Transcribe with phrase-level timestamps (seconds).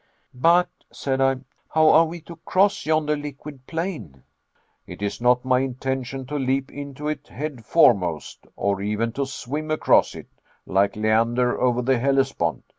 [0.33, 1.35] "But," said I,
[1.69, 4.23] "how are we to cross yonder liquid plain?"
[4.87, 9.69] "It is not my intention to leap into it head foremost, or even to swim
[9.69, 10.29] across it,
[10.65, 12.63] like Leander over the Hellespont.